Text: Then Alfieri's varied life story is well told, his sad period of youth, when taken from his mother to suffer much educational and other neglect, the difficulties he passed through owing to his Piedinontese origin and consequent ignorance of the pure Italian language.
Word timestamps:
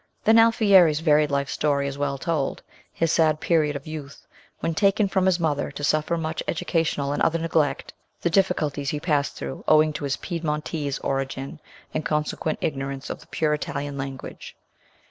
Then 0.23 0.39
Alfieri's 0.39 0.99
varied 0.99 1.29
life 1.29 1.47
story 1.47 1.87
is 1.87 1.95
well 1.95 2.17
told, 2.17 2.63
his 2.91 3.11
sad 3.11 3.39
period 3.39 3.75
of 3.75 3.85
youth, 3.85 4.25
when 4.59 4.73
taken 4.73 5.07
from 5.07 5.27
his 5.27 5.39
mother 5.39 5.69
to 5.69 5.83
suffer 5.83 6.17
much 6.17 6.41
educational 6.47 7.13
and 7.13 7.21
other 7.21 7.37
neglect, 7.37 7.93
the 8.19 8.31
difficulties 8.31 8.89
he 8.89 8.99
passed 8.99 9.35
through 9.35 9.63
owing 9.67 9.93
to 9.93 10.03
his 10.03 10.17
Piedinontese 10.17 10.97
origin 11.03 11.59
and 11.93 12.03
consequent 12.03 12.57
ignorance 12.63 13.11
of 13.11 13.19
the 13.19 13.27
pure 13.27 13.53
Italian 13.53 13.95
language. 13.95 14.57